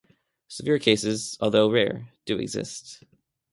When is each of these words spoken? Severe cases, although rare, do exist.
Severe 0.47 0.79
cases, 0.79 1.37
although 1.39 1.69
rare, 1.69 2.11
do 2.25 2.39
exist. 2.39 3.03